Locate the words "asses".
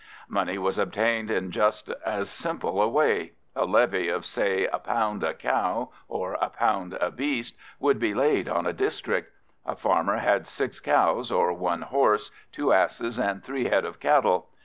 12.73-13.19